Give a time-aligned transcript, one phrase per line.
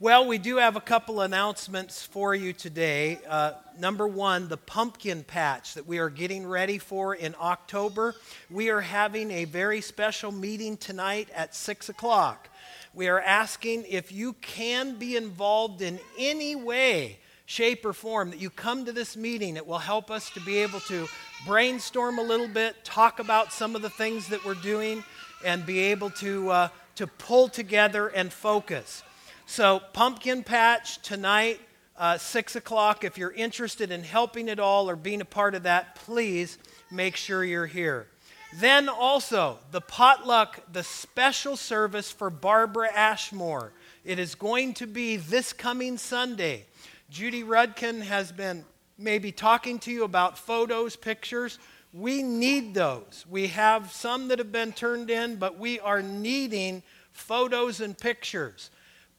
[0.00, 3.18] Well, we do have a couple announcements for you today.
[3.28, 8.14] Uh, number one, the pumpkin patch that we are getting ready for in October.
[8.48, 12.48] We are having a very special meeting tonight at 6 o'clock.
[12.94, 18.38] We are asking if you can be involved in any way, shape, or form, that
[18.38, 19.56] you come to this meeting.
[19.56, 21.08] It will help us to be able to
[21.44, 25.02] brainstorm a little bit, talk about some of the things that we're doing,
[25.44, 29.02] and be able to, uh, to pull together and focus.
[29.50, 31.58] So, pumpkin patch tonight,
[31.96, 33.02] uh, 6 o'clock.
[33.02, 36.58] If you're interested in helping at all or being a part of that, please
[36.90, 38.08] make sure you're here.
[38.56, 43.72] Then also, the potluck, the special service for Barbara Ashmore.
[44.04, 46.66] It is going to be this coming Sunday.
[47.08, 48.66] Judy Rudkin has been
[48.98, 51.58] maybe talking to you about photos, pictures.
[51.94, 53.24] We need those.
[53.26, 58.68] We have some that have been turned in, but we are needing photos and pictures.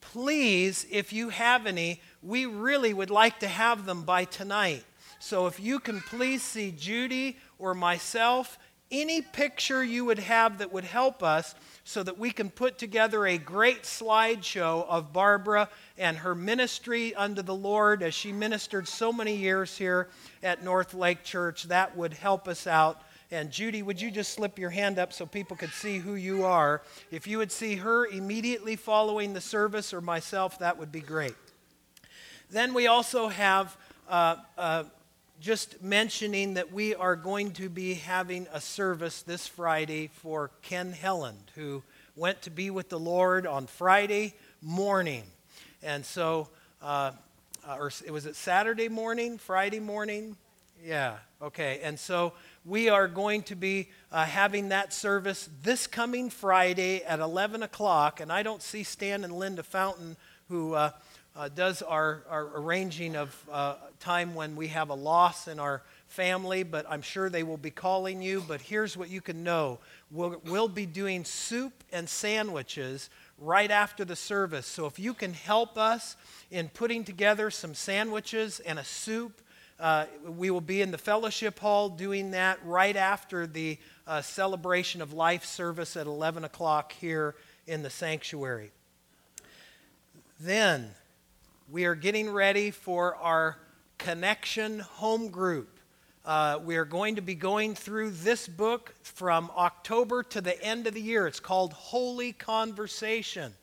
[0.01, 4.83] Please, if you have any, we really would like to have them by tonight.
[5.19, 8.57] So if you can please see Judy or myself
[8.91, 13.25] any picture you would have that would help us so that we can put together
[13.25, 19.13] a great slideshow of Barbara and her ministry unto the Lord as she ministered so
[19.13, 20.09] many years here
[20.41, 21.63] at North Lake Church.
[21.63, 23.01] That would help us out.
[23.31, 26.45] And Judy, would you just slip your hand up so people could see who you
[26.45, 26.81] are?
[27.11, 31.35] If you would see her immediately following the service or myself, that would be great.
[32.49, 33.77] Then we also have
[34.09, 34.83] uh, uh,
[35.39, 40.91] just mentioning that we are going to be having a service this Friday for Ken
[40.91, 41.83] Helland, who
[42.15, 45.23] went to be with the Lord on Friday morning.
[45.83, 46.49] And so,
[46.81, 47.11] uh,
[47.67, 50.35] uh, or was it Saturday morning, Friday morning?
[50.83, 51.79] Yeah, okay.
[51.83, 52.33] And so
[52.69, 58.19] we are going to be uh, having that service this coming Friday at 11 o'clock.
[58.19, 60.15] And I don't see Stan and Linda Fountain,
[60.49, 60.91] who uh,
[61.35, 65.81] uh, does our, our arranging of uh, time when we have a loss in our
[66.09, 68.43] family, but I'm sure they will be calling you.
[68.47, 69.79] But here's what you can know
[70.11, 73.09] we'll, we'll be doing soup and sandwiches
[73.39, 74.67] right after the service.
[74.67, 76.15] So if you can help us
[76.51, 79.41] in putting together some sandwiches and a soup,
[79.79, 85.01] uh, we will be in the fellowship hall doing that right after the uh, celebration
[85.01, 87.35] of life service at 11 o'clock here
[87.65, 88.71] in the sanctuary.
[90.39, 90.91] Then,
[91.71, 93.57] we are getting ready for our
[93.97, 95.79] connection home group.
[96.25, 100.87] Uh, we are going to be going through this book from October to the end
[100.87, 101.25] of the year.
[101.25, 103.53] It's called Holy Conversation.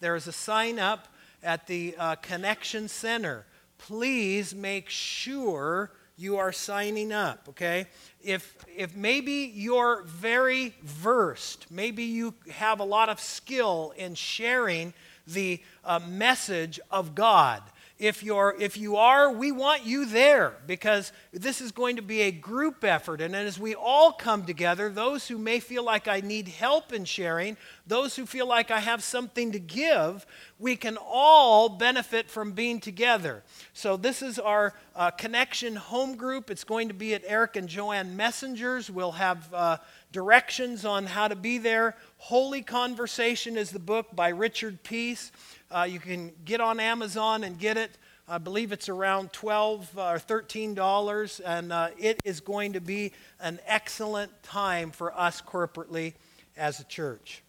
[0.00, 1.08] There is a sign up
[1.42, 3.44] at the uh, Connection Center.
[3.86, 7.86] Please make sure you are signing up, okay?
[8.22, 14.94] If, if maybe you're very versed, maybe you have a lot of skill in sharing
[15.26, 17.62] the uh, message of God.
[17.96, 22.22] If, you're, if you are, we want you there because this is going to be
[22.22, 23.20] a group effort.
[23.20, 27.04] And as we all come together, those who may feel like I need help in
[27.04, 27.56] sharing,
[27.86, 30.26] those who feel like I have something to give,
[30.58, 33.44] we can all benefit from being together.
[33.74, 36.50] So, this is our uh, connection home group.
[36.50, 38.90] It's going to be at Eric and Joanne Messengers.
[38.90, 39.76] We'll have uh,
[40.14, 41.96] directions on how to be there.
[42.18, 45.32] Holy Conversation is the book by Richard Peace.
[45.72, 47.90] Uh, you can get on Amazon and get it.
[48.28, 53.12] I believe it's around 12 uh, or $13, and uh, it is going to be
[53.40, 56.14] an excellent time for us corporately
[56.56, 57.42] as a church.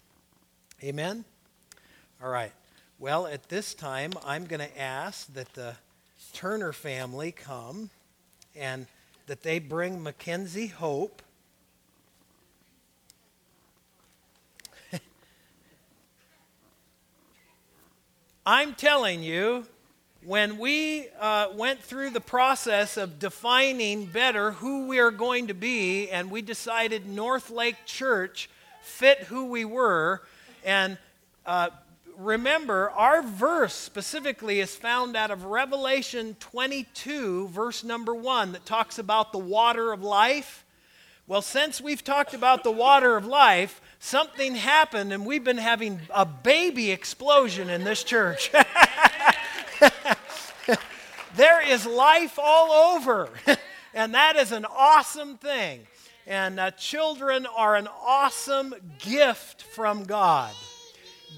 [0.83, 1.23] Amen?
[2.21, 2.51] All right.
[2.97, 5.75] Well, at this time, I'm going to ask that the
[6.33, 7.91] Turner family come
[8.55, 8.87] and
[9.27, 11.21] that they bring Mackenzie Hope
[18.47, 19.65] I'm telling you,
[20.23, 25.55] when we uh, went through the process of defining better who we are going to
[25.55, 28.47] be, and we decided North Lake Church
[28.83, 30.21] fit who we were,
[30.63, 30.99] and
[31.47, 31.69] uh,
[32.19, 38.99] remember, our verse specifically is found out of Revelation 22, verse number 1, that talks
[38.99, 40.64] about the water of life.
[41.27, 46.01] Well, since we've talked about the water of life, something happened and we've been having
[46.13, 48.51] a baby explosion in this church.
[51.35, 53.29] there is life all over,
[53.95, 55.87] and that is an awesome thing.
[56.27, 60.53] And uh, children are an awesome gift from God,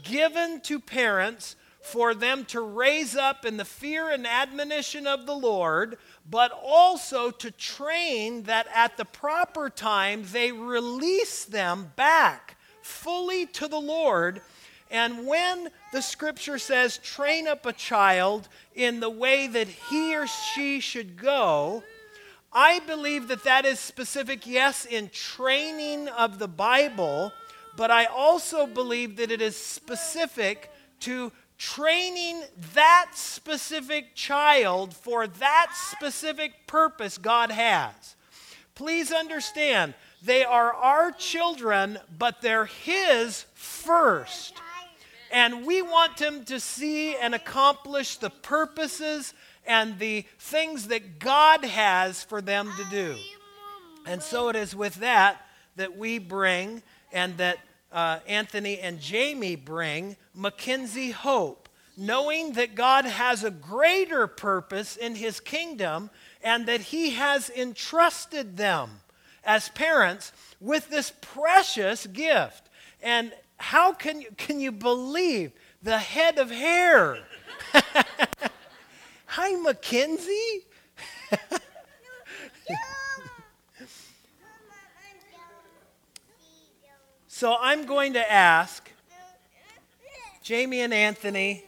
[0.04, 5.36] given to parents for them to raise up in the fear and admonition of the
[5.36, 5.98] Lord,
[6.30, 13.68] but also to train that at the proper time they release them back fully to
[13.68, 14.42] the Lord.
[14.90, 20.28] And when the scripture says, train up a child in the way that he or
[20.28, 21.84] she should go,
[22.52, 27.34] I believe that that is specific, yes, in training of the Bible,
[27.76, 30.72] but I also believe that it is specific
[31.02, 32.44] to training
[32.74, 38.16] that specific child for that specific purpose God has.
[38.76, 44.54] Please understand, they are our children, but they're His first.
[45.32, 49.34] And we want them to see and accomplish the purposes
[49.66, 53.18] and the things that God has for them to do.
[54.06, 55.42] And so it is with that
[55.76, 56.82] that we bring
[57.12, 57.60] and that
[57.92, 65.16] uh, Anthony and Jamie bring Mackenzie Hope, knowing that God has a greater purpose in
[65.16, 66.10] his kingdom
[66.44, 69.02] and that he has entrusted them
[69.44, 72.70] as parents with this precious gift.
[73.02, 75.52] And how can you, can you believe
[75.82, 77.20] the head of hair?
[79.26, 80.66] Hi, Mackenzie.
[87.38, 88.90] so I'm going to ask
[90.42, 91.64] Jamie and Anthony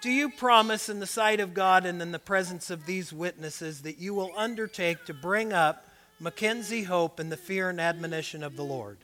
[0.00, 3.82] do you promise in the sight of God and in the presence of these witnesses
[3.82, 5.86] that you will undertake to bring up
[6.18, 8.96] Mackenzie Hope in the fear and admonition of the Lord?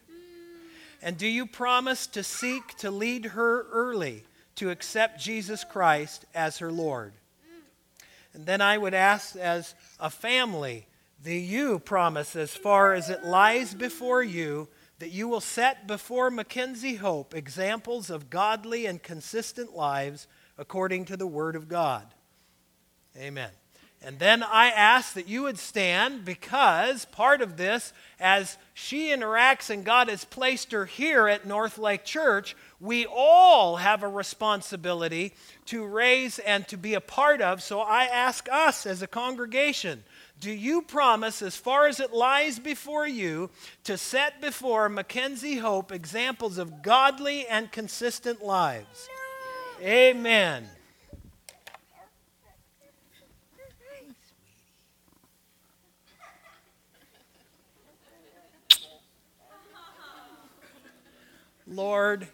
[1.02, 4.24] And do you promise to seek to lead her early
[4.54, 7.12] to accept Jesus Christ as her Lord.
[8.32, 10.86] And then I would ask, as a family,
[11.24, 14.68] do you promise, as far as it lies before you,
[14.98, 20.26] that you will set before Mackenzie Hope examples of godly and consistent lives
[20.58, 22.06] according to the Word of God?
[23.16, 23.50] Amen.
[24.02, 29.70] And then I ask that you would stand because part of this, as she interacts
[29.70, 35.32] and God has placed her here at North Lake Church, we all have a responsibility
[35.66, 37.62] to raise and to be a part of.
[37.62, 40.04] So I ask us as a congregation,
[40.44, 43.48] do you promise, as far as it lies before you,
[43.84, 49.08] to set before Mackenzie Hope examples of godly and consistent lives?
[49.80, 50.68] Amen.
[61.66, 62.28] Lord,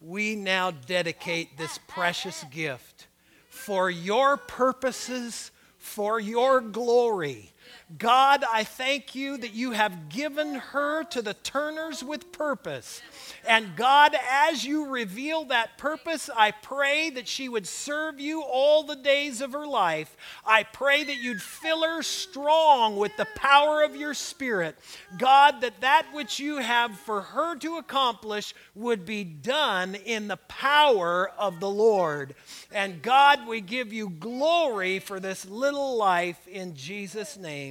[0.00, 3.08] we now dedicate this precious gift
[3.50, 5.50] for your purposes,
[5.82, 7.51] for your glory.
[7.98, 13.02] God, I thank you that you have given her to the Turners with purpose.
[13.46, 18.82] And God, as you reveal that purpose, I pray that she would serve you all
[18.82, 20.16] the days of her life.
[20.46, 24.76] I pray that you'd fill her strong with the power of your Spirit.
[25.18, 30.36] God, that that which you have for her to accomplish would be done in the
[30.36, 32.34] power of the Lord.
[32.70, 37.61] And God, we give you glory for this little life in Jesus' name.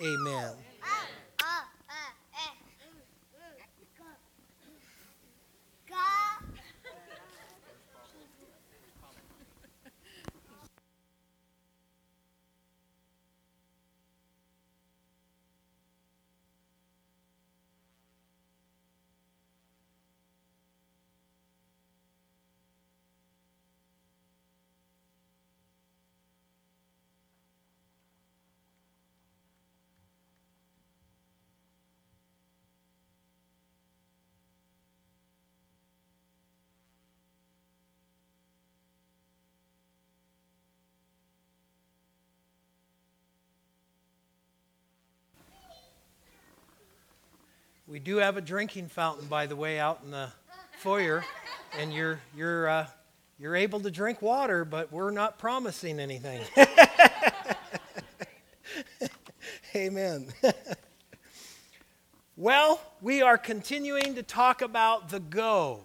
[0.00, 0.54] Amen.
[47.94, 50.28] We do have a drinking fountain, by the way, out in the
[50.78, 51.24] foyer,
[51.78, 52.86] and you're you're uh,
[53.38, 56.40] you're able to drink water, but we're not promising anything.
[59.76, 60.26] Amen.
[62.36, 65.82] well, we are continuing to talk about the go.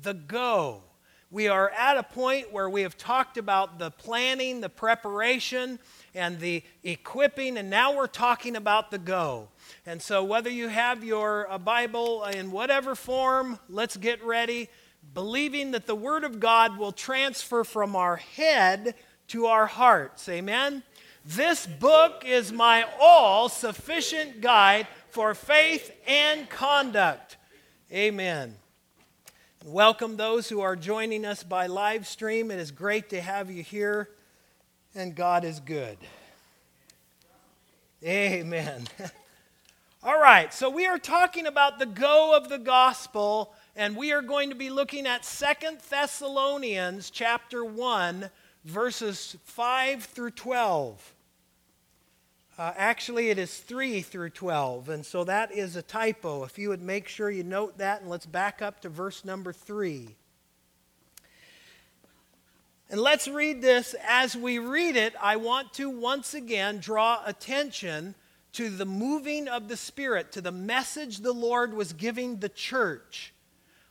[0.00, 0.84] The go.
[1.32, 5.80] We are at a point where we have talked about the planning, the preparation,
[6.16, 9.48] and the equipping, and now we're talking about the go.
[9.84, 14.68] And so, whether you have your uh, Bible in whatever form, let's get ready,
[15.14, 18.94] believing that the Word of God will transfer from our head
[19.28, 20.28] to our hearts.
[20.28, 20.82] Amen?
[21.24, 27.36] This book is my all sufficient guide for faith and conduct.
[27.92, 28.54] Amen.
[29.64, 32.52] Welcome those who are joining us by live stream.
[32.52, 34.10] It is great to have you here,
[34.96, 35.98] and God is good.
[38.02, 38.86] Amen.
[40.02, 44.22] All right, so we are talking about the go of the gospel and we are
[44.22, 48.30] going to be looking at Second Thessalonians chapter 1
[48.64, 51.14] verses 5 through 12.
[52.58, 56.42] Uh, actually, it is 3 through 12, and so that is a typo.
[56.44, 59.52] If you would make sure you note that, and let's back up to verse number
[59.52, 60.16] 3.
[62.88, 63.94] And let's read this.
[64.06, 68.14] As we read it, I want to once again draw attention
[68.52, 73.34] to the moving of the Spirit, to the message the Lord was giving the church.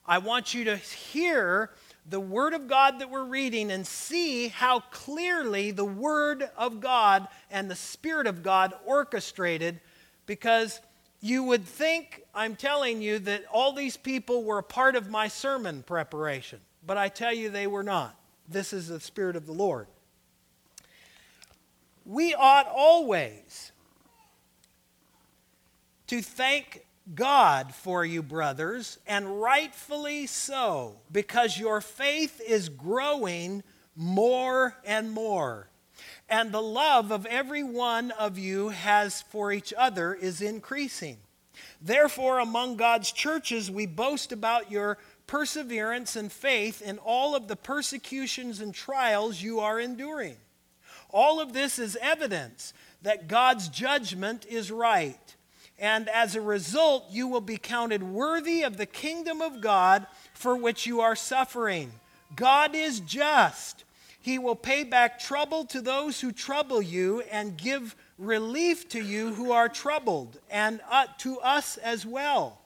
[0.07, 1.71] I want you to hear
[2.07, 7.27] the Word of God that we're reading and see how clearly the Word of God
[7.51, 9.81] and the Spirit of God orchestrated
[10.25, 10.79] because
[11.21, 15.27] you would think, I'm telling you, that all these people were a part of my
[15.27, 18.15] sermon preparation, but I tell you they were not.
[18.47, 19.87] This is the Spirit of the Lord.
[22.05, 23.71] We ought always
[26.07, 33.63] to thank God for you, brothers, and rightfully so, because your faith is growing
[33.95, 35.69] more and more.
[36.29, 41.17] And the love of every one of you has for each other is increasing.
[41.81, 47.55] Therefore, among God's churches, we boast about your perseverance and faith in all of the
[47.55, 50.37] persecutions and trials you are enduring.
[51.09, 55.35] All of this is evidence that God's judgment is right
[55.77, 60.55] and as a result, you will be counted worthy of the kingdom of God for
[60.55, 61.91] which you are suffering.
[62.35, 63.83] God is just.
[64.21, 69.33] He will pay back trouble to those who trouble you and give relief to you
[69.33, 72.59] who are troubled, and uh, to us as well.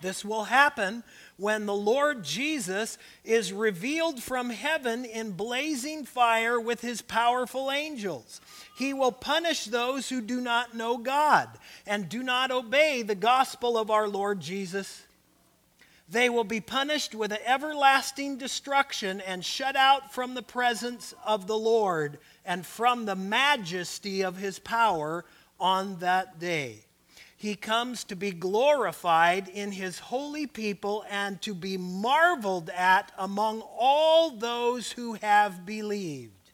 [0.00, 1.04] This will happen
[1.42, 8.40] when the Lord Jesus is revealed from heaven in blazing fire with his powerful angels.
[8.78, 11.48] He will punish those who do not know God
[11.84, 15.02] and do not obey the gospel of our Lord Jesus.
[16.08, 21.48] They will be punished with an everlasting destruction and shut out from the presence of
[21.48, 25.24] the Lord and from the majesty of his power
[25.58, 26.84] on that day.
[27.42, 33.62] He comes to be glorified in his holy people and to be marveled at among
[33.62, 36.52] all those who have believed.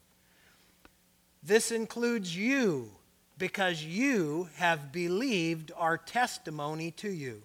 [1.42, 2.90] This includes you
[3.37, 7.42] because you have believed our testimony to you.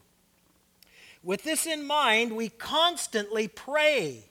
[1.21, 4.23] With this in mind, we constantly pray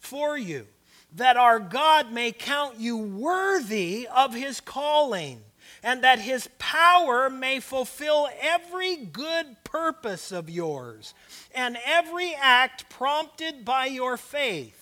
[0.00, 0.66] for you
[1.14, 5.42] that our God may count you worthy of his calling
[5.82, 11.14] and that his power may fulfill every good purpose of yours
[11.54, 14.78] and every act prompted by your faith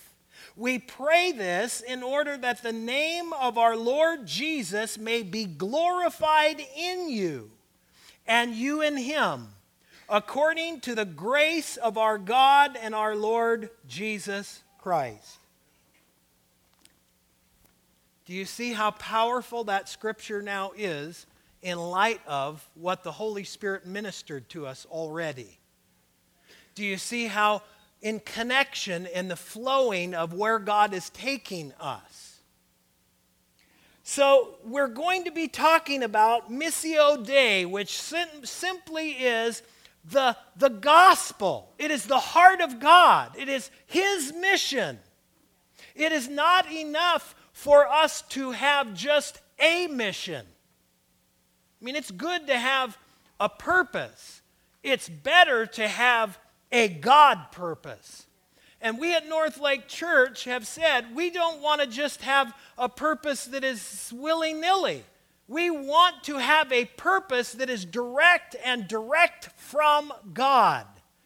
[0.57, 6.59] we pray this in order that the name of our Lord Jesus may be glorified
[6.75, 7.51] in you
[8.25, 9.49] and you in him,
[10.09, 15.36] according to the grace of our God and our Lord Jesus Christ.
[18.27, 21.25] Do you see how powerful that scripture now is
[21.63, 25.57] in light of what the Holy Spirit ministered to us already?
[26.75, 27.63] Do you see how
[28.01, 32.39] in connection in the flowing of where God is taking us.
[34.03, 39.63] So, we're going to be talking about Missio Dei, which sim- simply is
[40.09, 41.73] the, the gospel.
[41.77, 44.99] It is the heart of God, it is His mission.
[45.93, 50.45] It is not enough for us to have just a mission.
[51.81, 52.99] I mean, it's good to have
[53.39, 54.43] a purpose,
[54.83, 56.37] it's better to have
[56.71, 58.27] a God purpose.
[58.79, 62.87] And we at North Lake Church have said we don't want to just have a
[62.87, 65.03] purpose that is willy nilly.
[65.47, 70.85] We want to have a purpose that is direct and direct from God.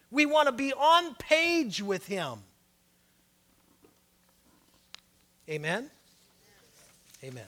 [0.09, 2.43] We want to be on page with Him.
[5.49, 5.91] Amen?
[7.23, 7.45] Amen.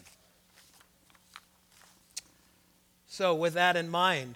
[3.07, 4.35] So, with that in mind,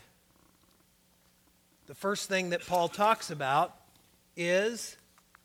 [1.87, 3.75] the first thing that Paul talks about
[4.35, 4.97] is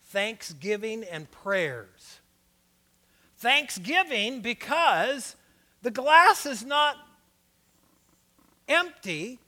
[0.07, 2.21] thanksgiving and prayers.
[3.39, 5.37] Thanksgiving because
[5.83, 6.97] the glass is not
[8.69, 9.39] empty,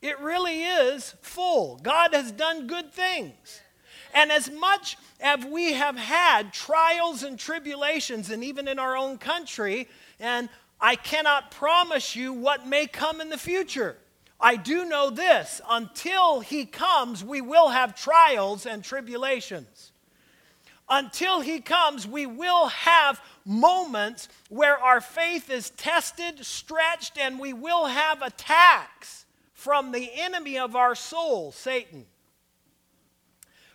[0.00, 1.78] it really is full.
[1.82, 3.60] God has done good things.
[4.14, 9.18] And as much as we have had trials and tribulations, and even in our own
[9.18, 9.88] country,
[10.20, 10.48] and
[10.80, 13.96] I cannot promise you what may come in the future.
[14.40, 19.92] I do know this until he comes, we will have trials and tribulations.
[20.88, 27.52] Until he comes, we will have moments where our faith is tested, stretched, and we
[27.52, 32.06] will have attacks from the enemy of our soul, Satan.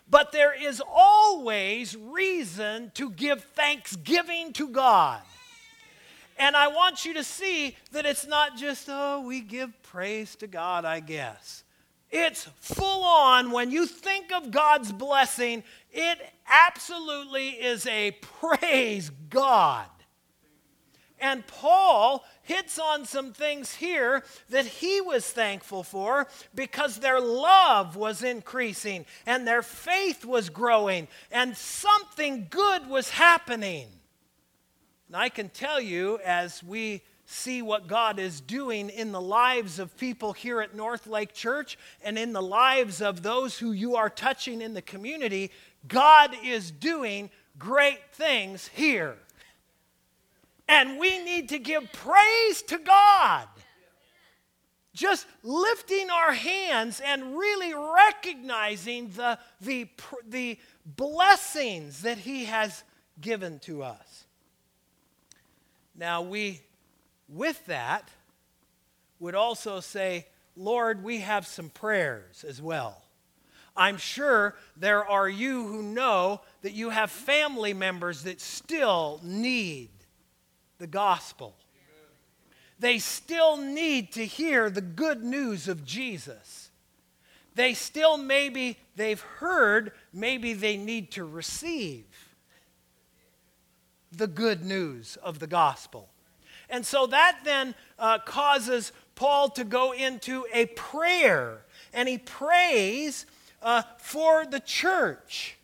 [0.08, 5.20] But there is always reason to give thanksgiving to God.
[6.36, 10.46] And I want you to see that it's not just, oh, we give praise to
[10.46, 11.62] God, I guess.
[12.10, 13.50] It's full on.
[13.50, 16.18] When you think of God's blessing, it
[16.48, 19.86] absolutely is a praise God.
[21.20, 27.96] And Paul hits on some things here that he was thankful for because their love
[27.96, 33.88] was increasing and their faith was growing and something good was happening.
[35.08, 39.78] And I can tell you, as we see what God is doing in the lives
[39.78, 43.96] of people here at North Lake Church and in the lives of those who you
[43.96, 45.50] are touching in the community,
[45.88, 49.16] God is doing great things here.
[50.68, 53.46] And we need to give praise to God.
[54.94, 59.88] Just lifting our hands and really recognizing the, the,
[60.28, 62.84] the blessings that He has
[63.20, 64.24] given to us.
[65.96, 66.60] Now, we,
[67.28, 68.08] with that,
[69.18, 73.02] would also say, Lord, we have some prayers as well.
[73.76, 79.90] I'm sure there are you who know that you have family members that still need
[80.78, 81.54] the gospel.
[82.78, 86.70] They still need to hear the good news of Jesus.
[87.54, 92.04] They still maybe they've heard, maybe they need to receive
[94.10, 96.08] the good news of the gospel.
[96.68, 103.26] And so that then uh, causes Paul to go into a prayer, and he prays
[103.62, 105.56] uh, for the church.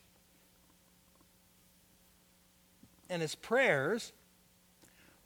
[3.08, 4.12] And his prayers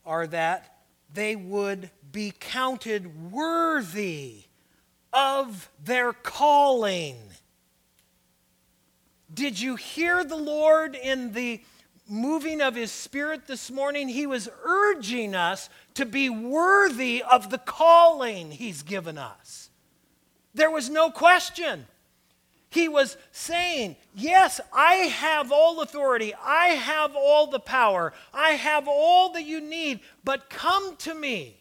[0.05, 0.79] are that
[1.13, 4.45] they would be counted worthy
[5.13, 7.17] of their calling.
[9.33, 11.61] Did you hear the Lord in the
[12.09, 14.09] moving of His Spirit this morning?
[14.09, 19.71] He was urging us to be worthy of the calling He's given us.
[20.53, 21.87] There was no question.
[22.75, 26.35] He was saying, Yes, I have all authority.
[26.35, 28.13] I have all the power.
[28.33, 31.61] I have all that you need, but come to me.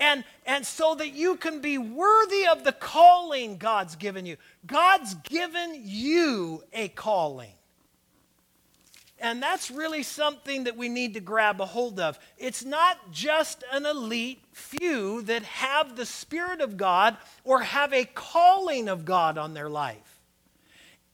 [0.00, 4.36] And, and so that you can be worthy of the calling God's given you.
[4.66, 7.52] God's given you a calling.
[9.22, 12.18] And that's really something that we need to grab a hold of.
[12.38, 18.04] It's not just an elite few that have the Spirit of God or have a
[18.04, 20.18] calling of God on their life.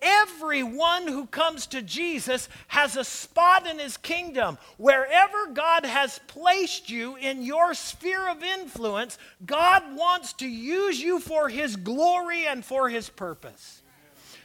[0.01, 4.57] Everyone who comes to Jesus has a spot in his kingdom.
[4.79, 11.21] Wherever God has placed you in your sphere of influence, God wants to use you
[11.21, 13.78] for his glory and for his purpose.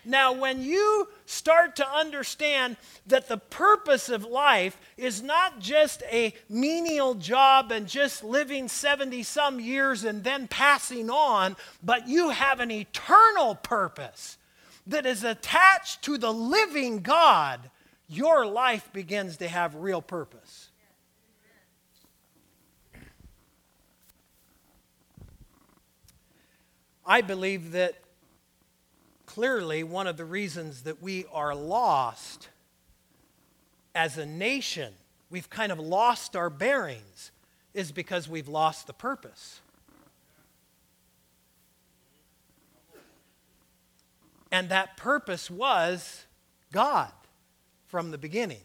[0.05, 6.33] Now, when you start to understand that the purpose of life is not just a
[6.49, 12.59] menial job and just living 70 some years and then passing on, but you have
[12.59, 14.37] an eternal purpose
[14.87, 17.69] that is attached to the living God,
[18.09, 20.69] your life begins to have real purpose.
[27.05, 27.95] I believe that
[29.33, 32.49] clearly one of the reasons that we are lost
[33.95, 34.93] as a nation,
[35.31, 37.31] we've kind of lost our bearings,
[37.73, 39.59] is because we've lost the purpose.
[44.51, 46.27] And that purpose was
[46.71, 47.11] God
[47.87, 48.61] from the beginning.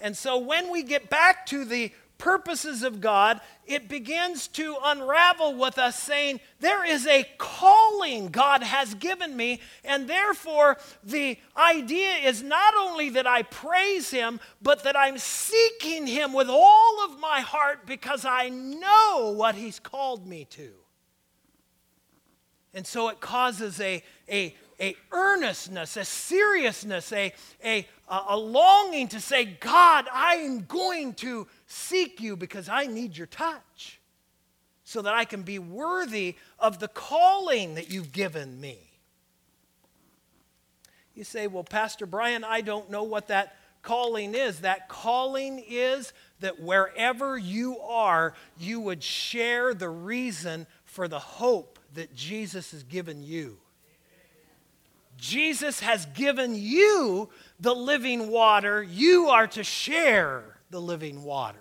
[0.00, 5.54] And so when we get back to the purposes of God, it begins to unravel
[5.54, 12.14] with us saying, There is a calling God has given me, and therefore the idea
[12.24, 17.20] is not only that I praise Him, but that I'm seeking Him with all of
[17.20, 20.72] my heart because I know what He's called me to.
[22.74, 27.32] And so it causes a, a, a earnestness, a seriousness, a,
[27.64, 33.16] a, a longing to say, God, I am going to seek you because I need
[33.16, 34.00] your touch
[34.84, 38.78] so that I can be worthy of the calling that you've given me.
[41.14, 44.60] You say, Well, Pastor Brian, I don't know what that calling is.
[44.60, 51.78] That calling is that wherever you are, you would share the reason for the hope
[51.94, 53.58] that Jesus has given you.
[55.18, 57.28] Jesus has given you
[57.58, 58.82] the living water.
[58.82, 61.58] You are to share the living water.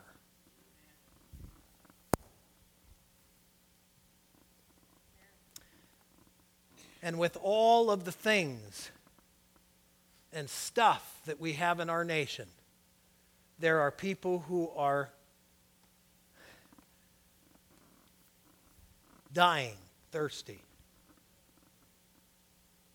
[7.02, 8.92] And with all of the things
[10.32, 12.48] and stuff that we have in our nation,
[13.60, 15.10] there are people who are
[19.34, 19.78] dying
[20.12, 20.60] thirsty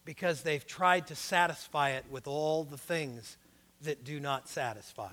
[0.05, 3.37] because they've tried to satisfy it with all the things
[3.83, 5.13] that do not satisfy.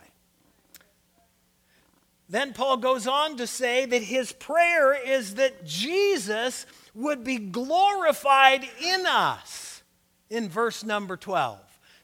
[2.30, 8.67] Then Paul goes on to say that his prayer is that Jesus would be glorified
[8.82, 9.82] in us
[10.30, 11.58] in verse number 12.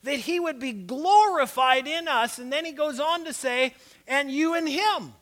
[0.03, 2.39] That he would be glorified in us.
[2.39, 3.75] And then he goes on to say,
[4.07, 5.13] and you in him.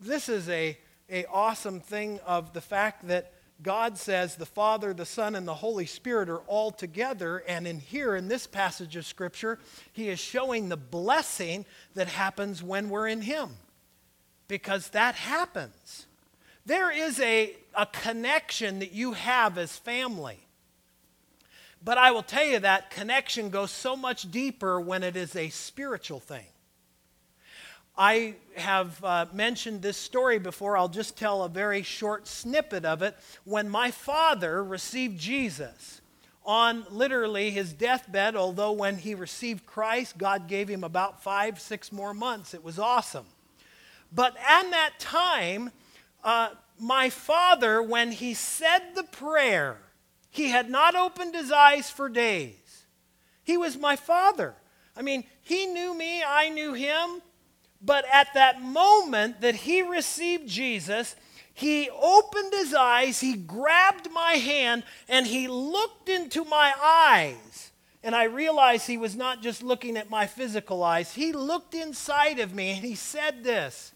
[0.00, 0.78] This is a,
[1.10, 5.54] a awesome thing of the fact that God says the Father, the Son, and the
[5.54, 7.38] Holy Spirit are all together.
[7.46, 9.58] And in here, in this passage of Scripture,
[9.92, 13.50] he is showing the blessing that happens when we're in him.
[14.48, 16.06] Because that happens.
[16.66, 20.38] There is a, a connection that you have as family.
[21.82, 25.48] But I will tell you that connection goes so much deeper when it is a
[25.48, 26.46] spiritual thing.
[28.00, 30.74] I have uh, mentioned this story before.
[30.74, 33.14] I'll just tell a very short snippet of it.
[33.44, 36.00] When my father received Jesus
[36.42, 41.92] on literally his deathbed, although when he received Christ, God gave him about five, six
[41.92, 42.54] more months.
[42.54, 43.26] It was awesome.
[44.10, 45.70] But at that time,
[46.24, 49.76] uh, my father, when he said the prayer,
[50.30, 52.86] he had not opened his eyes for days.
[53.44, 54.54] He was my father.
[54.96, 57.20] I mean, he knew me, I knew him.
[57.80, 61.16] But at that moment that he received Jesus,
[61.54, 67.72] he opened his eyes, he grabbed my hand, and he looked into my eyes.
[68.02, 72.38] And I realized he was not just looking at my physical eyes, he looked inside
[72.38, 73.92] of me and he said this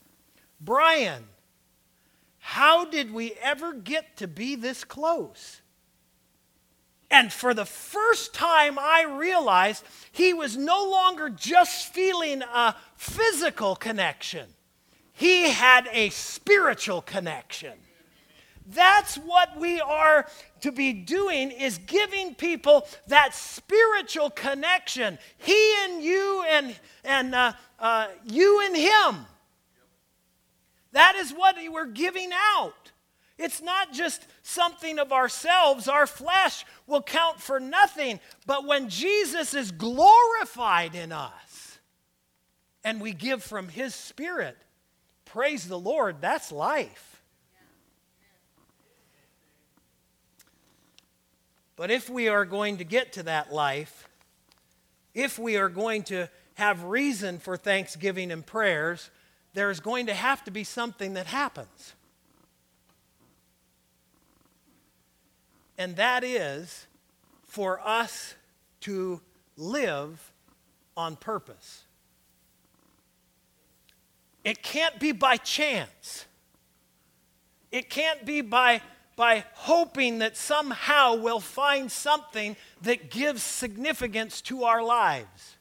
[0.60, 1.24] Brian,
[2.38, 5.62] how did we ever get to be this close?
[7.10, 13.76] And for the first time, I realized he was no longer just feeling a physical
[13.76, 14.48] connection,
[15.12, 17.72] he had a spiritual connection.
[18.66, 20.26] That's what we are
[20.62, 25.18] to be doing is giving people that spiritual connection.
[25.36, 29.26] He and you and, and uh, uh, you and him.
[30.92, 32.83] That is what we're giving out.
[33.36, 35.88] It's not just something of ourselves.
[35.88, 38.20] Our flesh will count for nothing.
[38.46, 41.78] But when Jesus is glorified in us
[42.84, 44.56] and we give from his spirit,
[45.24, 47.22] praise the Lord, that's life.
[51.76, 54.08] But if we are going to get to that life,
[55.12, 59.10] if we are going to have reason for thanksgiving and prayers,
[59.54, 61.94] there's going to have to be something that happens.
[65.78, 66.86] And that is
[67.44, 68.34] for us
[68.80, 69.20] to
[69.56, 70.32] live
[70.96, 71.84] on purpose.
[74.44, 76.26] It can't be by chance.
[77.72, 78.82] It can't be by,
[79.16, 85.56] by hoping that somehow we'll find something that gives significance to our lives.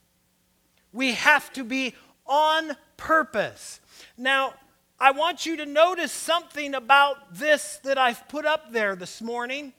[0.92, 1.96] We have to be
[2.26, 3.80] on purpose.
[4.18, 4.54] Now,
[5.00, 9.74] I want you to notice something about this that I've put up there this morning.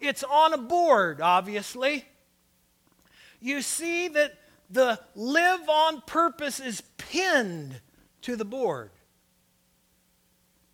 [0.00, 2.06] It's on a board, obviously.
[3.40, 4.34] You see that
[4.70, 7.80] the live on purpose is pinned
[8.22, 8.90] to the board.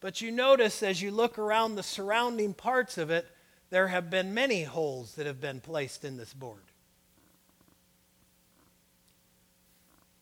[0.00, 3.26] But you notice as you look around the surrounding parts of it,
[3.70, 6.62] there have been many holes that have been placed in this board.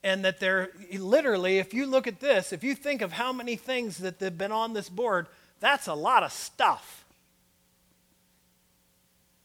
[0.03, 3.57] And that there, literally, if you look at this, if you think of how many
[3.57, 5.27] things that have been on this board,
[5.61, 7.04] that's a lot of stuff.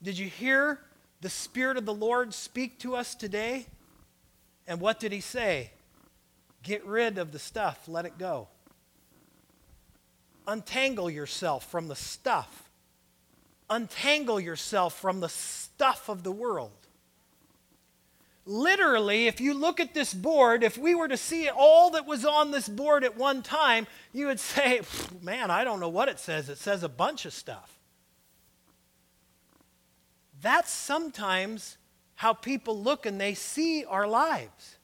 [0.01, 0.79] Did you hear
[1.21, 3.65] the Spirit of the Lord speak to us today?
[4.67, 5.71] And what did He say?
[6.63, 8.47] Get rid of the stuff, let it go.
[10.47, 12.69] Untangle yourself from the stuff.
[13.69, 16.71] Untangle yourself from the stuff of the world.
[18.45, 22.25] Literally, if you look at this board, if we were to see all that was
[22.25, 24.81] on this board at one time, you would say,
[25.21, 26.49] man, I don't know what it says.
[26.49, 27.78] It says a bunch of stuff.
[30.41, 31.77] That's sometimes
[32.15, 34.77] how people look and they see our lives.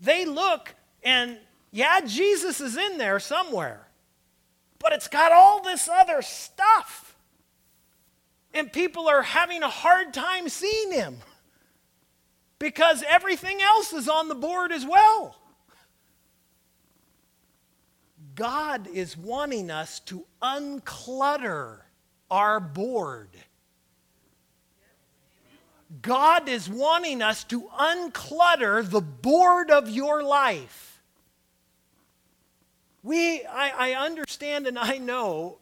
[0.00, 1.38] They look and,
[1.70, 3.88] yeah, Jesus is in there somewhere,
[4.78, 7.16] but it's got all this other stuff.
[8.52, 11.16] And people are having a hard time seeing him
[12.58, 15.36] because everything else is on the board as well.
[18.34, 21.83] God is wanting us to unclutter
[22.30, 23.28] our board.
[26.02, 31.02] God is wanting us to unclutter the board of your life.
[33.02, 35.58] We, I, I understand and I know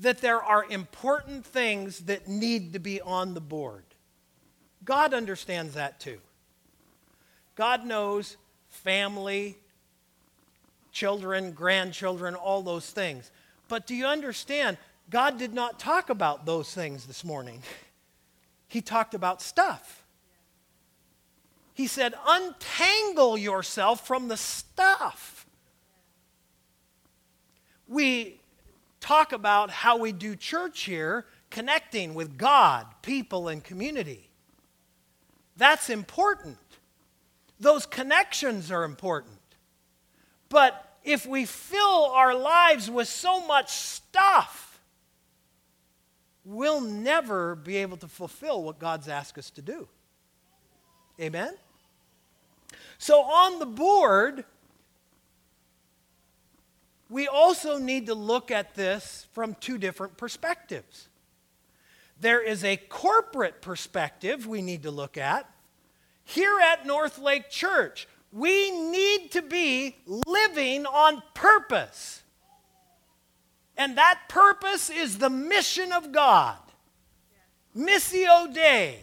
[0.00, 3.84] that there are important things that need to be on the board.
[4.84, 6.18] God understands that too.
[7.56, 8.36] God knows
[8.68, 9.56] family,
[10.92, 13.30] children, grandchildren, all those things.
[13.66, 14.78] But do you understand?
[15.10, 17.62] God did not talk about those things this morning.
[18.66, 20.04] He talked about stuff.
[21.72, 25.46] He said, untangle yourself from the stuff.
[27.86, 28.40] We
[29.00, 34.28] talk about how we do church here, connecting with God, people, and community.
[35.56, 36.58] That's important.
[37.58, 39.38] Those connections are important.
[40.50, 44.67] But if we fill our lives with so much stuff,
[46.48, 49.86] we'll never be able to fulfill what God's asked us to do.
[51.20, 51.54] Amen?
[52.96, 54.44] So on the board,
[57.10, 61.08] we also need to look at this from two different perspectives.
[62.18, 65.48] There is a corporate perspective we need to look at.
[66.24, 72.22] Here at North Lake Church, we need to be living on purpose.
[73.78, 76.58] And that purpose is the mission of God.
[77.76, 78.98] Missio Dei.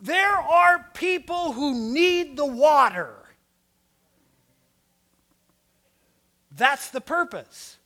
[0.00, 3.14] There are people who need the water.
[6.50, 7.78] That's the purpose.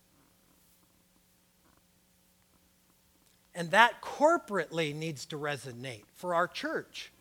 [3.54, 7.12] And that corporately needs to resonate for our church.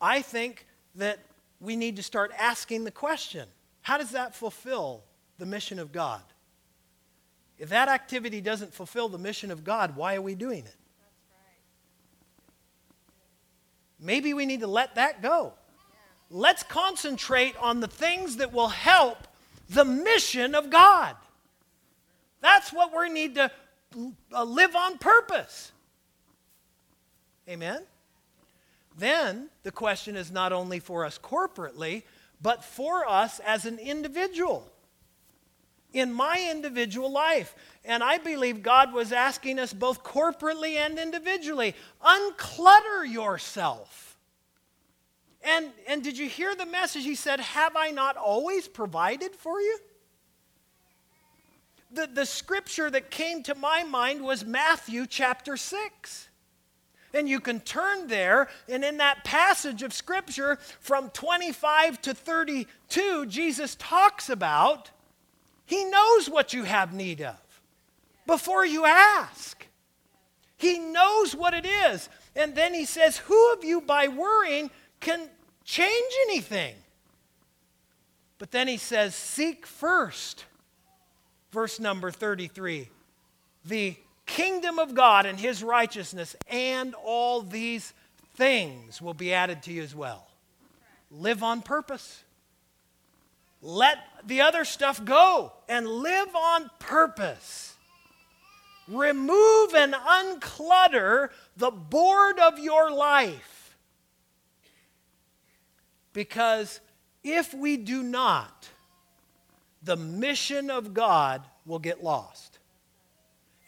[0.00, 1.18] I think that
[1.58, 3.48] we need to start asking the question
[3.82, 5.02] how does that fulfill
[5.38, 6.22] the mission of God?
[7.60, 10.76] If that activity doesn't fulfill the mission of God, why are we doing it?
[14.00, 15.52] Maybe we need to let that go.
[16.30, 19.28] Let's concentrate on the things that will help
[19.68, 21.16] the mission of God.
[22.40, 23.50] That's what we need to
[24.32, 25.72] uh, live on purpose.
[27.46, 27.82] Amen?
[28.96, 32.04] Then the question is not only for us corporately,
[32.40, 34.72] but for us as an individual.
[35.92, 37.54] In my individual life.
[37.84, 41.74] And I believe God was asking us both corporately and individually
[42.04, 44.10] unclutter yourself.
[45.42, 47.04] And, and did you hear the message?
[47.04, 49.78] He said, Have I not always provided for you?
[51.92, 56.28] The, the scripture that came to my mind was Matthew chapter 6.
[57.12, 63.26] And you can turn there, and in that passage of scripture from 25 to 32,
[63.26, 64.90] Jesus talks about
[65.70, 67.38] He knows what you have need of
[68.26, 69.64] before you ask.
[70.56, 72.08] He knows what it is.
[72.34, 75.28] And then He says, Who of you by worrying can
[75.64, 76.74] change anything.
[78.38, 80.44] But then he says, Seek first,
[81.52, 82.88] verse number 33,
[83.64, 87.92] the kingdom of God and his righteousness, and all these
[88.34, 90.26] things will be added to you as well.
[91.10, 92.24] Live on purpose.
[93.62, 97.76] Let the other stuff go and live on purpose.
[98.88, 103.60] Remove and unclutter the board of your life
[106.12, 106.80] because
[107.22, 108.68] if we do not,
[109.82, 112.58] the mission of God will get lost.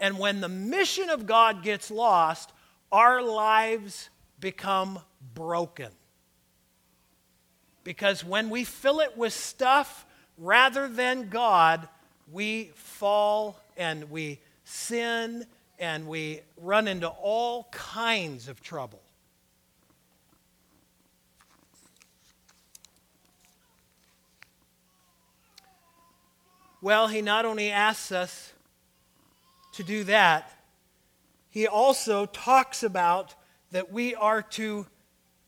[0.00, 2.52] And when the mission of God gets lost,
[2.90, 4.98] our lives become
[5.34, 5.90] broken.
[7.84, 10.06] Because when we fill it with stuff
[10.38, 11.88] rather than God,
[12.30, 15.46] we fall and we sin
[15.78, 19.02] and we run into all kinds of trouble.
[26.80, 28.52] Well, he not only asks us
[29.74, 30.50] to do that,
[31.48, 33.34] he also talks about
[33.70, 34.86] that we are to,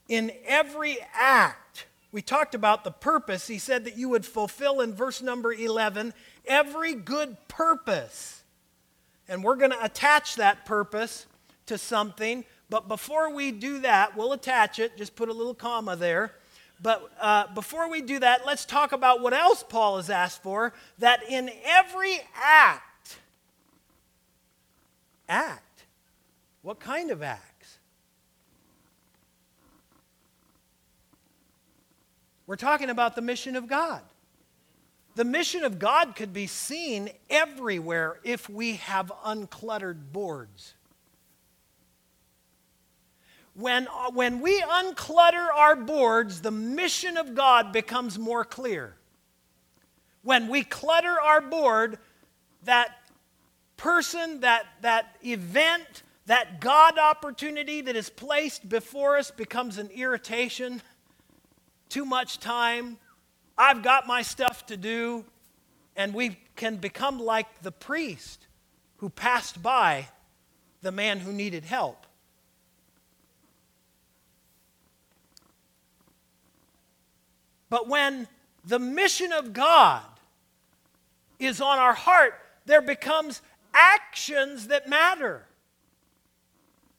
[0.09, 1.64] in every act,
[2.15, 3.49] we talked about the purpose.
[3.49, 6.15] He said that you would fulfill in verse number 11
[6.47, 8.45] every good purpose.
[9.29, 11.27] And we're going to attach that purpose
[11.67, 12.45] to something.
[12.71, 14.97] But before we do that, we'll attach it.
[14.97, 16.31] Just put a little comma there.
[16.81, 20.73] But uh, before we do that, let's talk about what else Paul has asked for
[21.01, 23.17] that in every act,
[25.29, 25.83] act.
[26.63, 27.54] What kind of acts?
[32.47, 34.03] We're talking about the mission of God.
[35.17, 40.75] The mission of God could be seen everywhere if we have uncluttered boards.
[43.55, 48.97] When, uh, when we unclutter our boards, the mission of God becomes more clear.
[50.23, 51.99] When we clutter our board,
[52.65, 52.97] that
[53.77, 60.83] person, that, that event, that God opportunity that is placed before us becomes an irritation,
[61.95, 62.99] too much time,
[63.57, 65.25] I've got my stuff to do,
[65.95, 68.49] and we can become like the priest
[68.97, 70.09] who passed by
[70.83, 72.05] the man who needed help.
[77.71, 78.27] But when
[78.65, 80.03] the mission of God
[81.39, 82.35] is on our heart,
[82.67, 83.41] there becomes
[83.73, 85.47] actions that matter.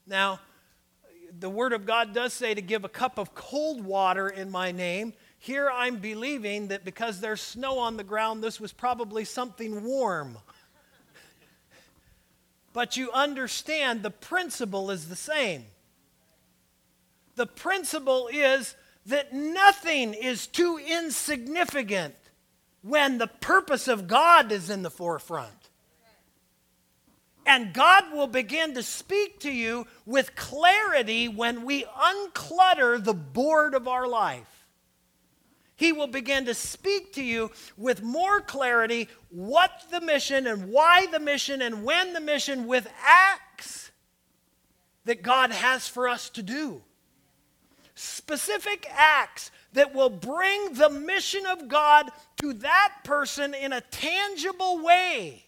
[0.08, 0.40] Now,
[1.40, 4.72] the Word of God does say to give a cup of cold water in my
[4.72, 5.14] name.
[5.40, 10.38] Here I'm believing that because there's snow on the ground, this was probably something warm.
[12.74, 15.66] but you understand the principle is the same.
[17.36, 22.16] The principle is that nothing is too insignificant
[22.82, 25.65] when the purpose of God is in the forefront.
[27.46, 33.76] And God will begin to speak to you with clarity when we unclutter the board
[33.76, 34.66] of our life.
[35.76, 41.06] He will begin to speak to you with more clarity what the mission and why
[41.08, 43.92] the mission and when the mission with acts
[45.04, 46.82] that God has for us to do.
[47.94, 52.10] Specific acts that will bring the mission of God
[52.42, 55.45] to that person in a tangible way.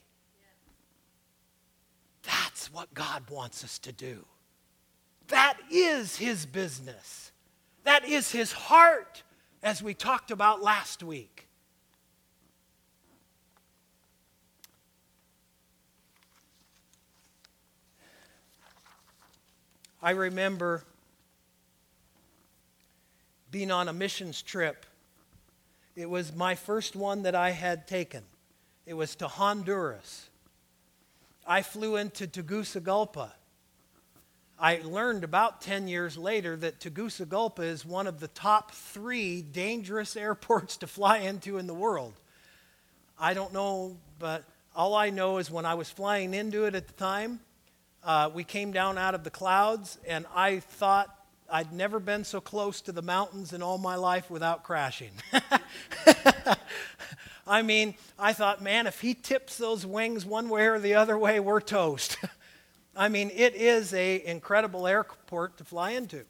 [2.27, 4.25] That's what God wants us to do.
[5.29, 7.31] That is His business.
[7.85, 9.23] That is His heart
[9.63, 11.47] as we talked about last week.
[20.01, 20.83] I remember
[23.49, 24.85] being on a missions trip.
[25.95, 28.23] It was my first one that I had taken.
[28.85, 30.26] It was to Honduras.
[31.47, 33.31] I flew into Tegucigalpa
[34.59, 40.15] I learned about 10 years later that Tegucigalpa is one of the top three dangerous
[40.17, 42.13] airports to fly into in the world.
[43.19, 44.43] I don't know, but
[44.75, 47.39] all I know is when I was flying into it at the time,
[48.03, 51.13] uh, we came down out of the clouds, and I thought
[51.51, 55.11] I'd never been so close to the mountains in all my life without crashing.
[57.47, 61.17] I mean, I thought, man, if he tips those wings one way or the other
[61.17, 62.17] way, we're toast.
[62.95, 66.25] I mean, it is an incredible airport to fly into.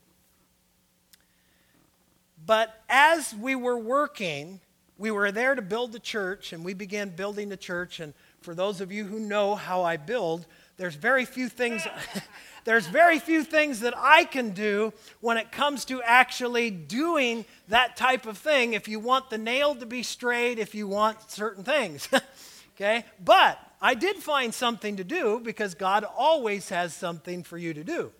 [2.46, 4.60] But as we were working,
[4.98, 8.00] we were there to build the church, and we began building the church.
[8.00, 10.46] And for those of you who know how I build,
[10.78, 11.86] there's very few things.
[12.64, 17.98] there's very few things that I can do when it comes to actually doing that
[17.98, 18.74] type of thing.
[18.74, 22.08] If you want the nail to be straight, if you want certain things,
[22.76, 23.06] okay.
[23.24, 27.84] But I did find something to do because God always has something for you to
[27.84, 28.12] do.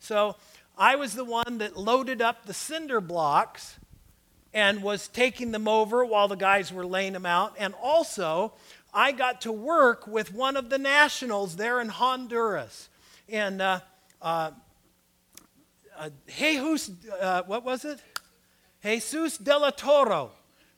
[0.00, 0.36] So
[0.76, 3.78] I was the one that loaded up the cinder blocks
[4.52, 7.54] and was taking them over while the guys were laying them out.
[7.58, 8.52] And also,
[8.94, 12.88] I got to work with one of the nationals there in Honduras.
[13.28, 13.80] And uh,
[14.22, 14.52] uh,
[15.98, 17.98] uh, Jesus, uh, what was it?
[18.82, 20.30] Jesus de la Toro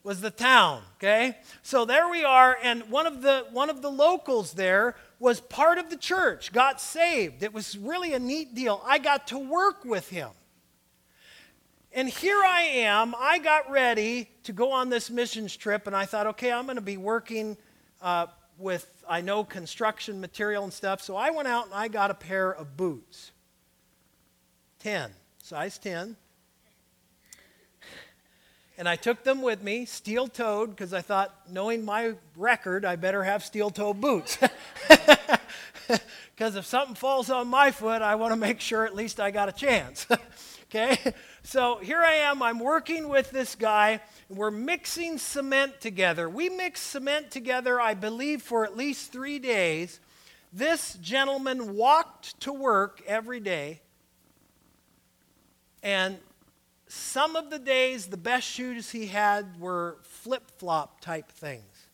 [0.03, 1.37] was the town, okay?
[1.63, 5.79] So there we are, and one of the one of the locals there was part
[5.79, 7.43] of the church, got saved.
[7.43, 8.81] It was really a neat deal.
[8.87, 10.31] I got to work with him.
[11.93, 16.05] And here I am, I got ready to go on this missions trip, and I
[16.05, 17.57] thought, okay, I'm going to be working
[18.01, 18.27] uh,
[18.59, 21.01] with, I know, construction material and stuff.
[21.03, 23.33] So I went out and I got a pair of boots
[24.81, 25.11] 10,
[25.43, 26.17] size 10
[28.79, 32.97] and I took them with me, steel toed, because I thought, knowing my record, I
[32.97, 34.39] better have steel toed boots.
[36.37, 39.31] Because if something falls on my foot, I want to make sure at least I
[39.31, 40.07] got a chance.
[40.65, 40.99] okay?
[41.43, 44.01] So here I am, I'm working with this guy.
[44.29, 46.29] We're mixing cement together.
[46.29, 50.01] We mixed cement together, I believe, for at least three days.
[50.53, 53.83] This gentleman walked to work every day.
[55.83, 56.19] And
[56.89, 61.87] some of the days, the best shoes he had were flip flop type things.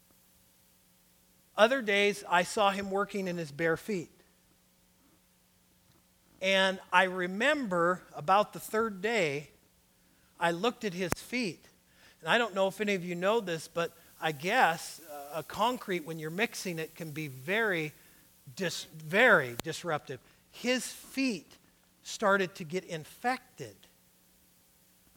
[1.56, 4.10] Other days, I saw him working in his bare feet.
[6.40, 9.50] And I remember about the third day,
[10.40, 11.68] I looked at his feet.
[12.22, 15.42] And I don't know if any of you know this, but I guess uh, a
[15.42, 17.92] concrete, when you're mixing it, can be very,
[18.54, 20.20] dis- very disruptive.
[20.52, 21.58] His feet
[22.04, 23.74] started to get infected.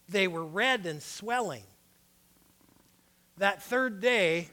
[0.09, 1.63] They were red and swelling.
[3.37, 4.49] That third day,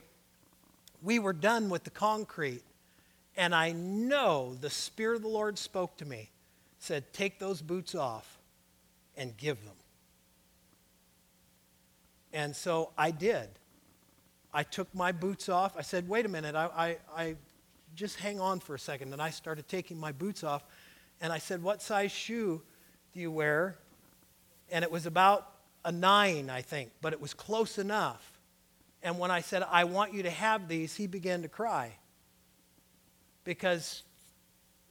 [1.01, 2.63] we were done with the concrete,
[3.35, 6.29] and I know the Spirit of the Lord spoke to me,
[6.77, 8.37] said, Take those boots off
[9.17, 9.73] and give them.
[12.33, 13.47] And so I did.
[14.51, 15.77] I took my boots off.
[15.77, 17.35] I said, Wait a minute, I, I, I
[17.95, 19.13] just hang on for a second.
[19.13, 20.65] And I started taking my boots off.
[21.21, 22.61] And I said, What size shoe
[23.13, 23.77] do you wear?
[24.71, 25.49] And it was about
[25.85, 28.39] a nine, I think, but it was close enough.
[29.03, 31.91] And when I said, I want you to have these, he began to cry.
[33.43, 34.03] Because,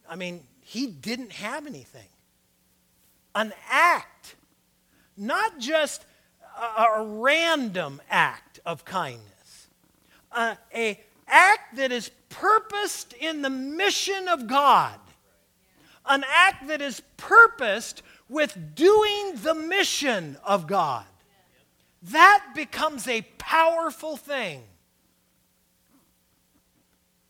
[0.08, 2.08] I mean, he didn't have anything.
[3.34, 4.36] An act,
[5.16, 6.04] not just
[6.60, 9.68] a, random act of kindness,
[10.30, 14.98] uh, a act that is purposed in the mission of God,
[16.06, 21.04] an act that is purposed with doing the mission of God
[22.10, 24.64] that becomes a powerful thing.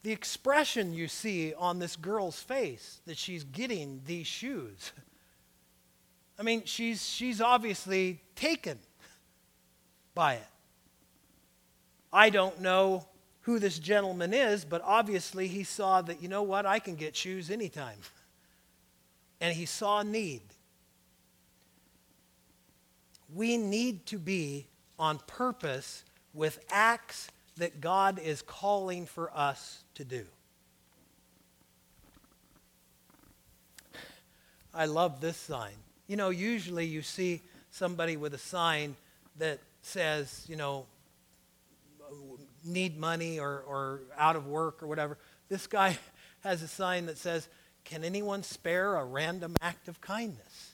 [0.03, 4.93] The expression you see on this girl's face that she's getting these shoes.
[6.39, 8.79] I mean, she's, she's obviously taken
[10.15, 10.47] by it.
[12.13, 13.07] I don't know
[13.43, 17.17] who this gentleman is, but obviously he saw that, you know what, I can get
[17.17, 17.99] shoes anytime.
[19.41, 20.43] And he saw need
[23.35, 24.67] we need to be
[24.99, 26.05] on purpose
[26.35, 30.25] with acts that God is calling for us to do.
[34.75, 35.75] I love this sign.
[36.07, 38.97] You know, usually you see somebody with a sign
[39.39, 40.87] that says, you know,
[42.65, 45.19] need money or, or out of work or whatever.
[45.49, 45.99] This guy
[46.41, 47.49] has a sign that says,
[47.85, 50.73] Can anyone spare a random act of kindness?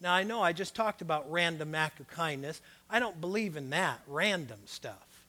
[0.00, 2.60] Now, I know I just talked about random act of kindness.
[2.90, 5.26] I don't believe in that, random stuff.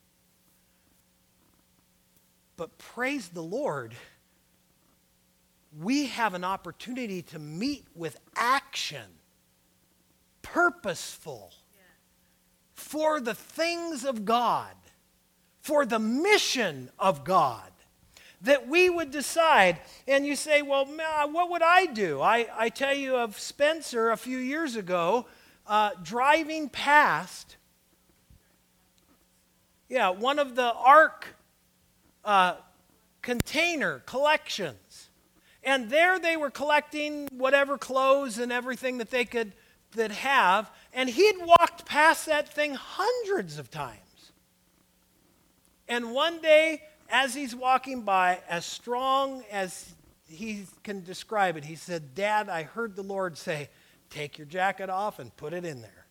[2.58, 3.94] But praise the Lord,
[5.80, 9.06] we have an opportunity to meet with action,
[10.42, 11.54] purposeful,
[12.74, 14.74] for the things of God,
[15.62, 17.70] for the mission of God
[18.44, 19.80] that we would decide.
[20.08, 22.22] And you say, well, what would I do?
[22.22, 25.26] I, I tell you of Spencer a few years ago
[25.66, 27.56] uh, driving past,
[29.88, 31.36] yeah, one of the Ark
[32.26, 32.56] uh,
[33.22, 35.10] container collections.
[35.64, 39.54] And there they were collecting whatever clothes and everything that they could
[39.96, 40.70] that have.
[40.94, 43.98] And he'd walked past that thing hundreds of times.
[45.88, 49.94] And one day as he's walking by, as strong as
[50.28, 53.70] he can describe it, he said, Dad, I heard the Lord say,
[54.10, 56.06] take your jacket off and put it in there.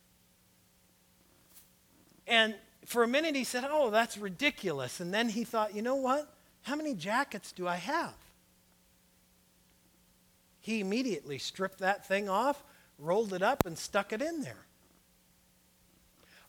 [2.27, 2.55] And
[2.87, 5.01] for a minute he said, Oh, that's ridiculous.
[5.01, 6.33] And then he thought, You know what?
[6.63, 8.15] How many jackets do I have?
[10.61, 12.63] He immediately stripped that thing off,
[12.99, 14.67] rolled it up, and stuck it in there.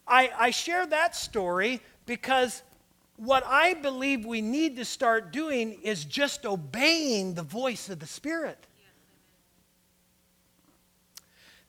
[0.08, 2.62] I, I share that story because
[3.18, 8.08] what I believe we need to start doing is just obeying the voice of the
[8.08, 8.68] Spirit.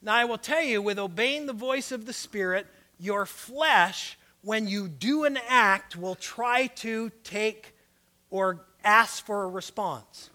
[0.03, 2.67] Now, I will tell you, with obeying the voice of the Spirit,
[2.99, 7.75] your flesh, when you do an act, will try to take
[8.31, 10.29] or ask for a response.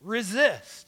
[0.00, 0.87] Resist.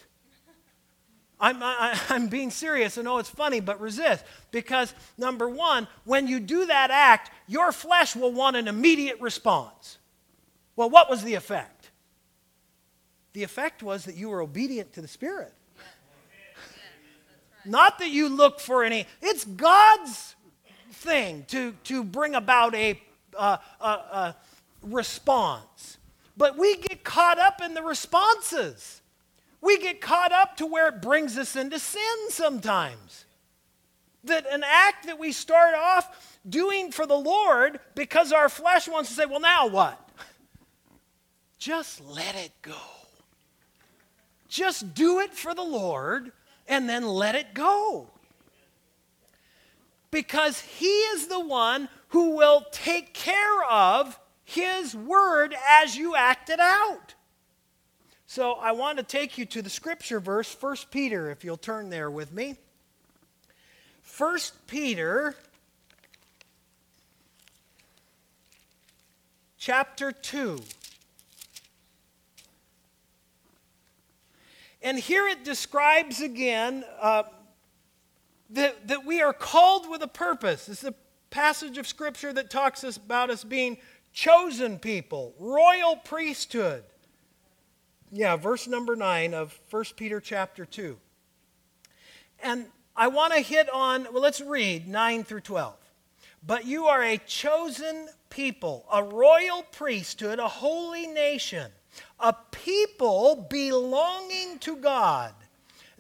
[1.41, 2.99] I'm, I, i am being serious.
[2.99, 4.24] I know it's funny, but resist.
[4.51, 9.99] Because, number one, when you do that act, your flesh will want an immediate response.
[10.76, 11.91] Well, what was the effect?
[13.32, 15.55] The effect was that you were obedient to the Spirit.
[17.64, 20.34] Not that you look for any, it's God's
[20.93, 23.01] thing to, to bring about a,
[23.36, 24.36] uh, a, a
[24.82, 25.99] response.
[26.36, 28.99] But we get caught up in the responses.
[29.61, 33.25] We get caught up to where it brings us into sin sometimes.
[34.25, 39.11] That an act that we start off doing for the Lord because our flesh wants
[39.11, 39.99] to say, well, now what?
[41.59, 42.77] Just let it go.
[44.49, 46.33] Just do it for the Lord
[46.67, 48.09] and then let it go.
[50.11, 56.51] Because He is the one who will take care of His word as you act
[56.51, 57.15] it out.
[58.33, 61.91] So I want to take you to the scripture verse, 1 Peter, if you'll turn
[61.91, 62.55] there with me.
[64.16, 65.35] 1 Peter
[69.59, 70.61] chapter 2.
[74.81, 77.24] And here it describes again uh,
[78.51, 80.66] that, that we are called with a purpose.
[80.66, 80.95] This is a
[81.31, 83.78] passage of Scripture that talks about us being
[84.12, 86.85] chosen people, royal priesthood.
[88.13, 90.97] Yeah, verse number 9 of 1 Peter chapter 2.
[92.43, 95.77] And I want to hit on, well, let's read 9 through 12.
[96.45, 101.71] But you are a chosen people, a royal priesthood, a holy nation,
[102.19, 105.35] a people belonging to God,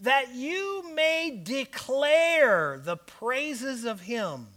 [0.00, 4.48] that you may declare the praises of Him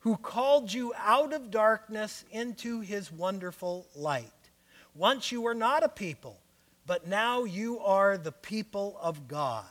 [0.00, 4.32] who called you out of darkness into His wonderful light.
[4.96, 6.40] Once you were not a people,
[6.88, 9.66] but now you are the people of God.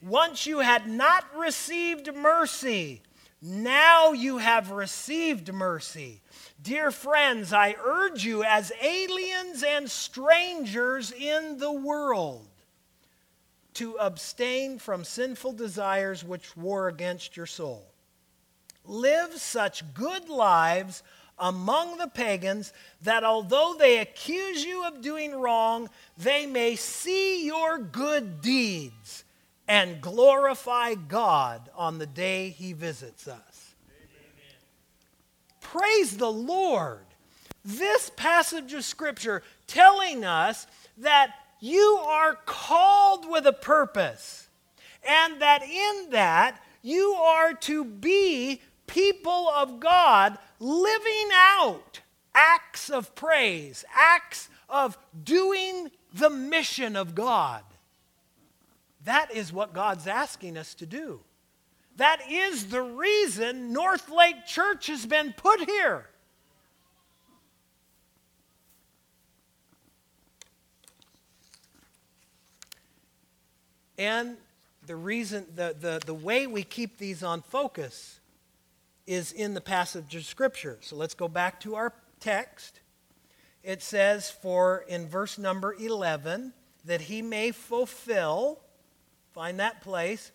[0.00, 3.02] Once you had not received mercy,
[3.42, 6.22] now you have received mercy.
[6.62, 12.46] Dear friends, I urge you as aliens and strangers in the world
[13.74, 17.84] to abstain from sinful desires which war against your soul.
[18.84, 21.02] Live such good lives
[21.38, 22.72] among the pagans
[23.02, 29.24] that although they accuse you of doing wrong, they may see your good deeds
[29.66, 33.74] and glorify God on the day he visits us.
[33.88, 34.56] Amen.
[35.60, 37.00] Praise the Lord.
[37.64, 40.66] This passage of Scripture telling us
[40.98, 44.48] that you are called with a purpose,
[45.02, 52.00] and that in that you are to be people of God living out
[52.34, 57.62] acts of praise, acts of doing the mission of God.
[59.04, 61.20] That is what God's asking us to do.
[61.96, 66.06] That is the reason North Lake Church has been put here.
[73.98, 74.38] And
[74.86, 78.18] the reason, the, the, the way we keep these on focus
[79.06, 80.78] is in the passage of Scripture.
[80.80, 82.80] So let's go back to our text.
[83.62, 86.52] It says, For in verse number 11,
[86.84, 88.60] that he may fulfill
[89.34, 90.30] Find that place.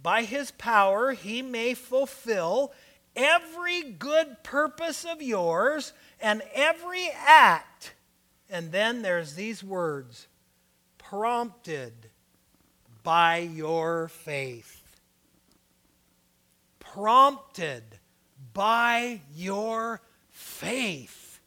[0.00, 2.72] By his power, he may fulfill
[3.16, 7.94] every good purpose of yours and every act.
[8.48, 10.28] And then there's these words
[10.98, 11.92] prompted
[13.02, 14.82] by your faith.
[16.78, 17.82] Prompted
[18.54, 20.00] by your
[20.30, 21.40] faith.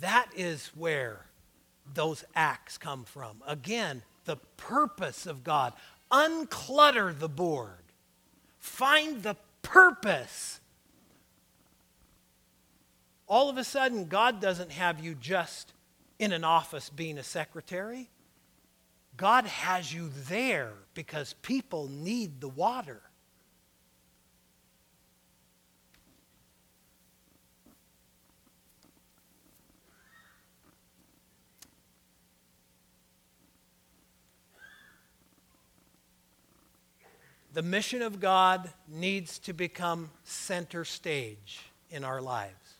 [0.00, 1.26] That is where
[1.94, 3.42] those acts come from.
[3.46, 5.72] Again, the purpose of God.
[6.12, 7.82] Unclutter the board.
[8.58, 10.60] Find the purpose.
[13.26, 15.72] All of a sudden, God doesn't have you just
[16.18, 18.08] in an office being a secretary.
[19.16, 23.00] God has you there because people need the water.
[37.56, 42.74] The mission of God needs to become center stage in our lives.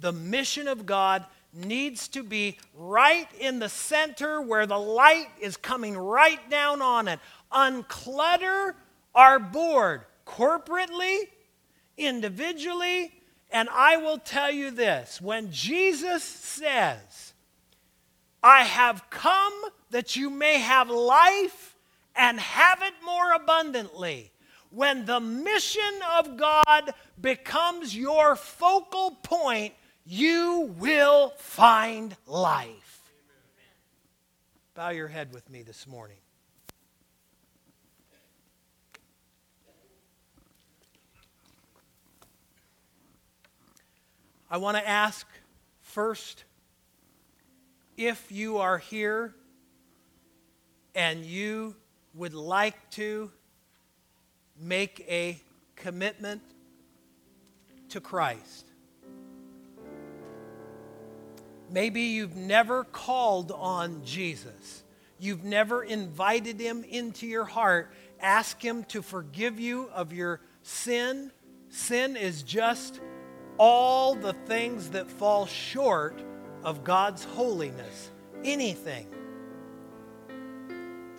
[0.00, 1.24] The mission of God
[1.54, 7.06] needs to be right in the center where the light is coming right down on
[7.06, 7.20] it.
[7.52, 8.74] Unclutter
[9.14, 11.28] our board corporately,
[11.96, 13.12] individually,
[13.52, 17.32] and I will tell you this when Jesus says,
[18.42, 19.52] I have come
[19.90, 21.69] that you may have life
[22.20, 24.30] and have it more abundantly.
[24.68, 25.80] When the mission
[26.18, 29.72] of God becomes your focal point,
[30.04, 33.00] you will find life.
[34.74, 36.18] Bow your head with me this morning.
[44.50, 45.26] I want to ask
[45.80, 46.44] first
[47.96, 49.34] if you are here
[50.94, 51.76] and you
[52.14, 53.30] would like to
[54.58, 55.40] make a
[55.76, 56.42] commitment
[57.90, 58.66] to Christ.
[61.70, 64.82] Maybe you've never called on Jesus.
[65.18, 67.92] You've never invited him into your heart.
[68.20, 71.30] Ask him to forgive you of your sin.
[71.68, 73.00] Sin is just
[73.56, 76.22] all the things that fall short
[76.64, 78.10] of God's holiness.
[78.42, 79.06] Anything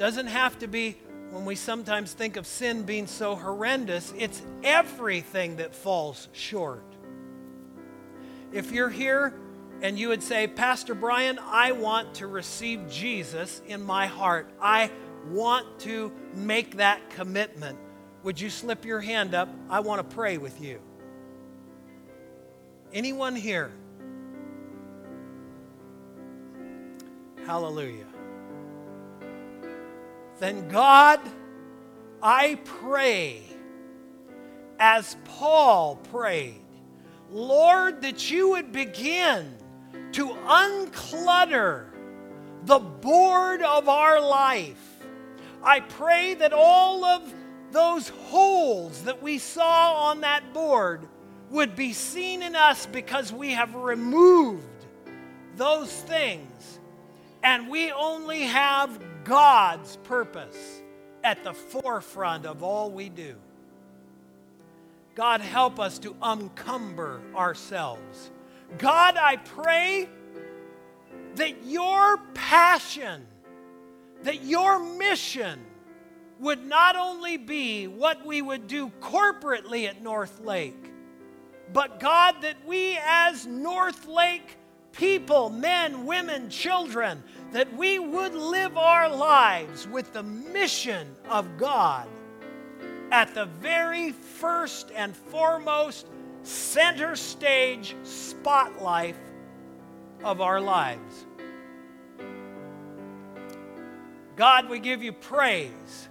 [0.01, 0.97] doesn't have to be
[1.29, 6.83] when we sometimes think of sin being so horrendous, it's everything that falls short.
[8.51, 9.39] If you're here
[9.83, 14.89] and you would say, Pastor Brian, I want to receive Jesus in my heart, I
[15.29, 17.77] want to make that commitment,
[18.23, 19.49] would you slip your hand up?
[19.69, 20.81] I want to pray with you.
[22.91, 23.71] Anyone here?
[27.45, 28.10] Hallelujah.
[30.41, 31.19] Then, God,
[32.19, 33.43] I pray
[34.79, 36.63] as Paul prayed,
[37.29, 39.55] Lord, that you would begin
[40.13, 41.85] to unclutter
[42.63, 45.03] the board of our life.
[45.61, 47.31] I pray that all of
[47.69, 51.07] those holes that we saw on that board
[51.51, 54.87] would be seen in us because we have removed
[55.55, 56.79] those things
[57.43, 60.81] and we only have God's purpose
[61.23, 63.35] at the forefront of all we do.
[65.15, 68.31] God, help us to uncumber ourselves.
[68.77, 70.07] God, I pray
[71.35, 73.25] that your passion,
[74.23, 75.59] that your mission
[76.39, 80.91] would not only be what we would do corporately at North Lake,
[81.73, 84.57] but God, that we as North Lake
[84.91, 92.07] people, men, women, children, that we would live our lives with the mission of God
[93.11, 96.07] at the very first and foremost
[96.43, 99.15] center stage spotlight
[100.23, 101.25] of our lives.
[104.37, 106.09] God, we give you praise,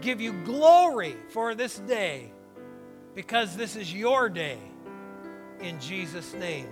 [0.00, 2.32] give you glory for this day,
[3.14, 4.58] because this is your day.
[5.60, 6.68] In Jesus' name,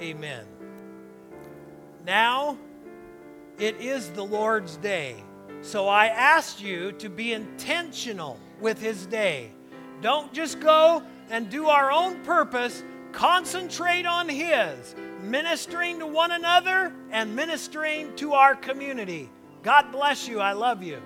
[0.00, 0.44] amen.
[2.04, 2.58] Now,
[3.60, 5.22] it is the Lord's day.
[5.60, 9.50] So I ask you to be intentional with His day.
[10.00, 12.82] Don't just go and do our own purpose,
[13.12, 19.28] concentrate on His, ministering to one another and ministering to our community.
[19.62, 20.40] God bless you.
[20.40, 21.02] I love you.